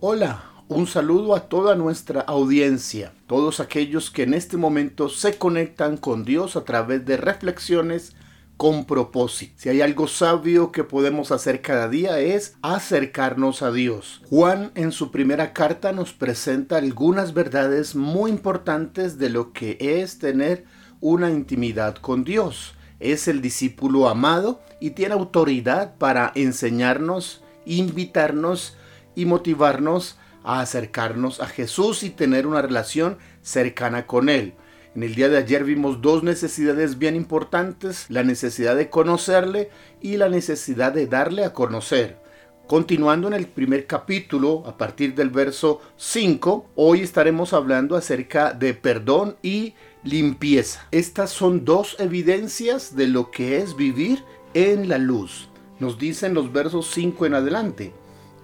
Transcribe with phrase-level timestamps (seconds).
[0.00, 5.96] Hola, un saludo a toda nuestra audiencia, todos aquellos que en este momento se conectan
[5.96, 8.14] con Dios a través de reflexiones
[8.56, 9.54] con propósito.
[9.56, 14.22] Si hay algo sabio que podemos hacer cada día es acercarnos a Dios.
[14.30, 20.20] Juan en su primera carta nos presenta algunas verdades muy importantes de lo que es
[20.20, 20.64] tener
[21.00, 22.76] una intimidad con Dios.
[23.00, 28.76] Es el discípulo amado y tiene autoridad para enseñarnos, invitarnos
[29.18, 34.54] y motivarnos a acercarnos a Jesús y tener una relación cercana con Él.
[34.94, 40.18] En el día de ayer vimos dos necesidades bien importantes, la necesidad de conocerle y
[40.18, 42.16] la necesidad de darle a conocer.
[42.68, 48.72] Continuando en el primer capítulo, a partir del verso 5, hoy estaremos hablando acerca de
[48.72, 49.74] perdón y
[50.04, 50.86] limpieza.
[50.92, 54.22] Estas son dos evidencias de lo que es vivir
[54.54, 55.48] en la luz.
[55.80, 57.92] Nos dicen los versos 5 en adelante.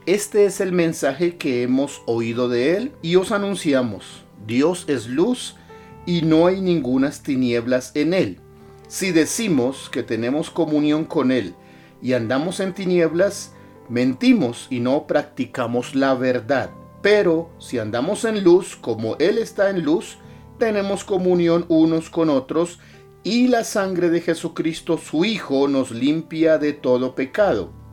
[0.06, 4.22] Este es el mensaje que hemos oído de Él y os anunciamos.
[4.46, 5.56] Dios es luz
[6.04, 8.38] y no hay ningunas tinieblas en Él.
[8.86, 11.54] Si decimos que tenemos comunión con Él
[12.02, 13.54] y andamos en tinieblas,
[13.88, 16.68] mentimos y no practicamos la verdad.
[17.00, 20.18] Pero si andamos en luz como Él está en luz,
[20.58, 22.78] tenemos comunión unos con otros
[23.22, 27.83] y la sangre de Jesucristo su Hijo nos limpia de todo pecado.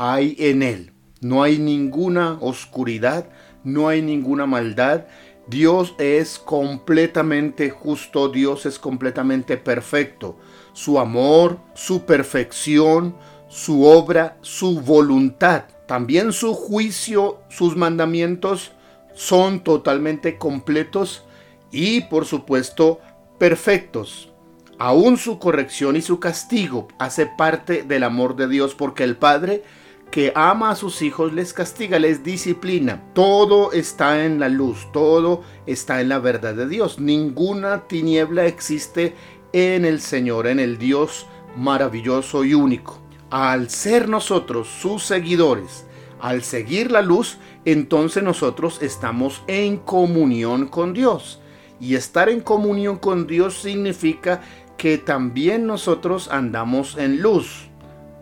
[0.00, 0.92] hay en Él.
[1.20, 3.28] No hay ninguna oscuridad,
[3.64, 5.04] no hay ninguna maldad.
[5.46, 10.38] Dios es completamente justo, Dios es completamente perfecto.
[10.72, 13.14] Su amor, su perfección,
[13.50, 18.72] su obra, su voluntad, también su juicio, sus mandamientos
[19.12, 21.24] son totalmente completos
[21.70, 23.00] y por supuesto
[23.38, 24.30] perfectos.
[24.78, 29.62] Aún su corrección y su castigo hace parte del amor de Dios porque el Padre
[30.10, 33.02] que ama a sus hijos les castiga, les disciplina.
[33.14, 36.98] Todo está en la luz, todo está en la verdad de Dios.
[36.98, 39.14] Ninguna tiniebla existe
[39.52, 41.26] en el Señor, en el Dios
[41.56, 42.98] maravilloso y único.
[43.30, 45.86] Al ser nosotros sus seguidores,
[46.20, 51.40] al seguir la luz, entonces nosotros estamos en comunión con Dios.
[51.78, 54.42] Y estar en comunión con Dios significa
[54.76, 57.68] que también nosotros andamos en luz.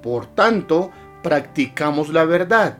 [0.02, 0.90] Por tanto,
[1.22, 2.78] practicamos la verdad.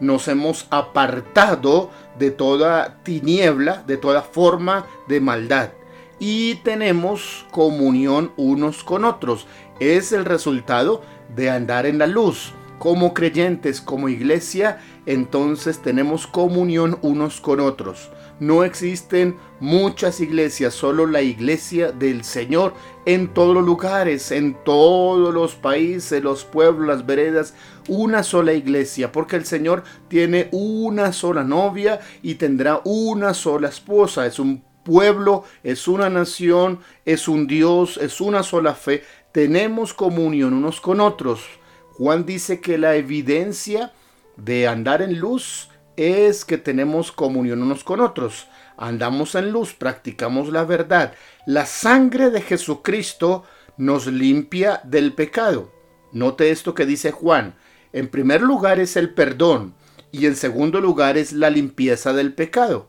[0.00, 5.70] Nos hemos apartado de toda tiniebla, de toda forma de maldad.
[6.18, 9.46] Y tenemos comunión unos con otros.
[9.78, 11.02] Es el resultado
[11.34, 12.52] de andar en la luz.
[12.80, 18.08] Como creyentes, como iglesia, entonces tenemos comunión unos con otros.
[18.38, 22.72] No existen muchas iglesias, solo la iglesia del Señor
[23.04, 27.52] en todos los lugares, en todos los países, los pueblos, las veredas,
[27.86, 34.24] una sola iglesia, porque el Señor tiene una sola novia y tendrá una sola esposa.
[34.24, 39.04] Es un pueblo, es una nación, es un Dios, es una sola fe.
[39.32, 41.59] Tenemos comunión unos con otros.
[42.00, 43.92] Juan dice que la evidencia
[44.38, 45.68] de andar en luz
[45.98, 48.48] es que tenemos comunión unos con otros.
[48.78, 51.12] Andamos en luz, practicamos la verdad.
[51.44, 53.44] La sangre de Jesucristo
[53.76, 55.70] nos limpia del pecado.
[56.10, 57.54] Note esto que dice Juan.
[57.92, 59.74] En primer lugar es el perdón
[60.10, 62.88] y en segundo lugar es la limpieza del pecado.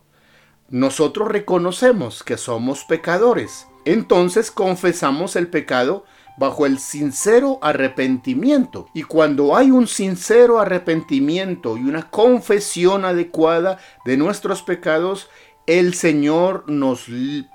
[0.69, 3.67] Nosotros reconocemos que somos pecadores.
[3.83, 6.05] Entonces confesamos el pecado
[6.37, 8.87] bajo el sincero arrepentimiento.
[8.93, 15.29] Y cuando hay un sincero arrepentimiento y una confesión adecuada de nuestros pecados,
[15.67, 17.05] el Señor nos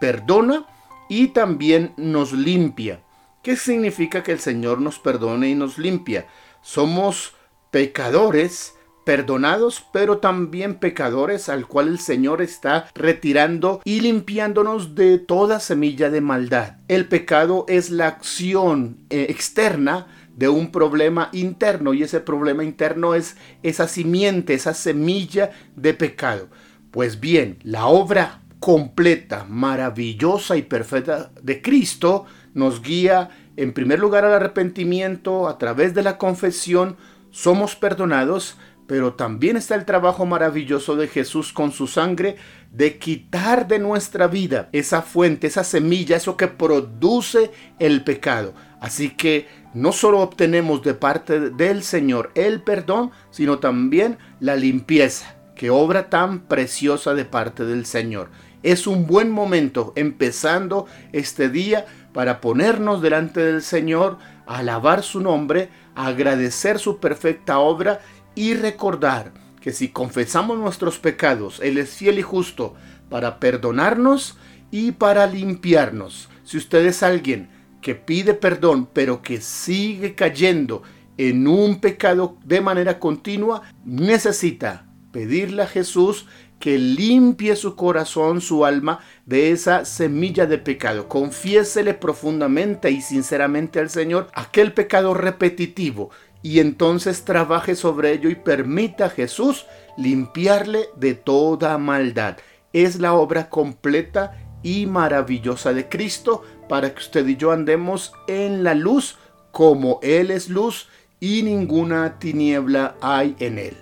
[0.00, 0.66] perdona
[1.08, 3.02] y también nos limpia.
[3.42, 6.26] ¿Qué significa que el Señor nos perdone y nos limpia?
[6.62, 7.34] Somos
[7.70, 8.75] pecadores
[9.06, 16.10] perdonados, pero también pecadores al cual el Señor está retirando y limpiándonos de toda semilla
[16.10, 16.78] de maldad.
[16.88, 23.14] El pecado es la acción eh, externa de un problema interno y ese problema interno
[23.14, 26.48] es esa simiente, esa semilla de pecado.
[26.90, 32.24] Pues bien, la obra completa, maravillosa y perfecta de Cristo
[32.54, 36.96] nos guía en primer lugar al arrepentimiento a través de la confesión,
[37.30, 38.56] somos perdonados,
[38.86, 42.36] pero también está el trabajo maravilloso de Jesús con su sangre
[42.70, 48.54] de quitar de nuestra vida esa fuente, esa semilla, eso que produce el pecado.
[48.80, 55.36] Así que no solo obtenemos de parte del Señor el perdón, sino también la limpieza,
[55.54, 58.28] que obra tan preciosa de parte del Señor.
[58.62, 65.68] Es un buen momento empezando este día para ponernos delante del Señor, alabar su nombre,
[65.94, 68.00] agradecer su perfecta obra
[68.36, 72.74] y recordar que si confesamos nuestros pecados, Él es fiel y justo
[73.08, 74.36] para perdonarnos
[74.70, 76.28] y para limpiarnos.
[76.44, 77.48] Si usted es alguien
[77.80, 80.82] que pide perdón, pero que sigue cayendo
[81.16, 86.26] en un pecado de manera continua, necesita pedirle a Jesús
[86.58, 91.08] que limpie su corazón, su alma de esa semilla de pecado.
[91.08, 96.10] Confiésele profundamente y sinceramente al Señor aquel pecado repetitivo
[96.42, 99.66] y entonces trabaje sobre ello y permita a Jesús
[99.96, 102.36] limpiarle de toda maldad.
[102.72, 108.64] Es la obra completa y maravillosa de Cristo para que usted y yo andemos en
[108.64, 109.18] la luz
[109.52, 110.88] como Él es luz
[111.20, 113.76] y ninguna tiniebla hay en Él.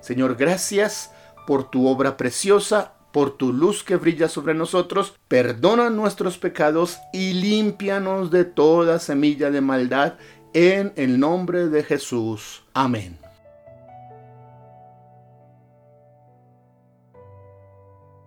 [0.00, 1.13] Señor, gracias
[1.46, 7.34] por tu obra preciosa, por tu luz que brilla sobre nosotros, perdona nuestros pecados y
[7.34, 10.14] límpianos de toda semilla de maldad
[10.52, 12.64] en el nombre de Jesús.
[12.74, 13.23] Amén.